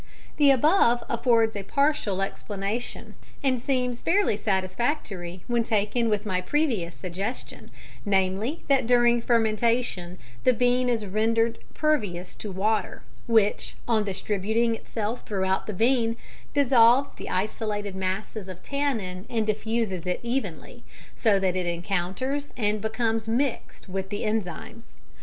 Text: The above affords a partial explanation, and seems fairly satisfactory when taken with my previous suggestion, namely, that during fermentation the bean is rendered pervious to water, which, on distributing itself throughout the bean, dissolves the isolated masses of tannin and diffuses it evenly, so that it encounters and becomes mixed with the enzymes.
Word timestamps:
The 0.37 0.49
above 0.49 1.03
affords 1.07 1.55
a 1.55 1.61
partial 1.61 2.23
explanation, 2.23 3.13
and 3.43 3.59
seems 3.59 4.01
fairly 4.01 4.35
satisfactory 4.35 5.43
when 5.45 5.61
taken 5.61 6.09
with 6.09 6.25
my 6.25 6.41
previous 6.41 6.95
suggestion, 6.95 7.69
namely, 8.03 8.63
that 8.67 8.87
during 8.87 9.21
fermentation 9.21 10.17
the 10.43 10.53
bean 10.53 10.89
is 10.89 11.05
rendered 11.05 11.59
pervious 11.75 12.33
to 12.37 12.51
water, 12.51 13.03
which, 13.27 13.75
on 13.87 14.03
distributing 14.03 14.73
itself 14.73 15.23
throughout 15.23 15.67
the 15.67 15.71
bean, 15.71 16.15
dissolves 16.55 17.13
the 17.13 17.29
isolated 17.29 17.95
masses 17.95 18.47
of 18.49 18.63
tannin 18.63 19.27
and 19.29 19.45
diffuses 19.45 20.07
it 20.07 20.19
evenly, 20.23 20.83
so 21.15 21.39
that 21.39 21.55
it 21.55 21.67
encounters 21.67 22.49
and 22.57 22.81
becomes 22.81 23.27
mixed 23.27 23.87
with 23.87 24.09
the 24.09 24.23
enzymes. 24.23 24.95